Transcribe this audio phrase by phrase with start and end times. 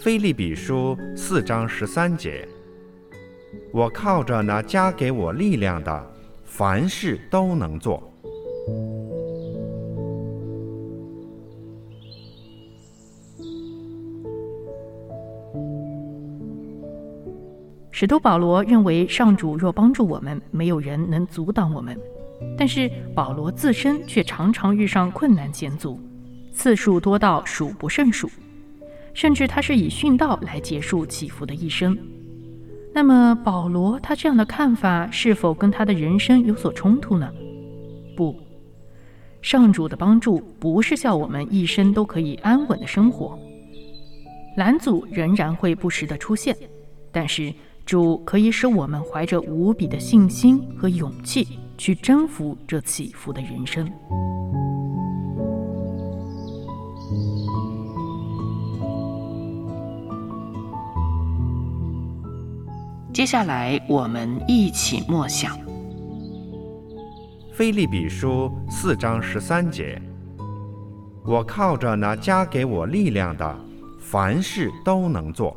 [0.00, 2.46] 菲利比书四章十三节，
[3.72, 6.06] 我靠着那加给我力量的，
[6.44, 8.02] 凡事都能做。
[17.90, 21.98] 使徒保罗认为，上主若帮助我们，没有人能阻挡我们。
[22.58, 25.98] 但是保罗自身却常常遇上困难险阻，
[26.54, 28.30] 次数多到数不胜数，
[29.12, 31.98] 甚至他是以殉道来结束起伏的一生。
[32.94, 37.30] 那么保罗他这样的看法，是否跟他的人生有所冲突呢？
[38.16, 38.34] 不，
[39.42, 43.38] 上主的帮助不是叫我们一生都可以安稳的生活，
[44.56, 46.56] 拦阻仍然会不时的出现，
[47.12, 47.52] 但是。
[47.86, 53.86] 主可以使我们怀着无比的信心和勇气去征服这起伏的人生。
[63.14, 65.56] 接下来，我们一起默想
[67.52, 70.02] 《菲利比书》四章十三节
[71.24, 73.56] ：“我靠着那加给我力量的，
[74.00, 75.56] 凡事都能做。”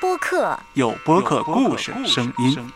[0.00, 2.66] 播客，有播客故事声音。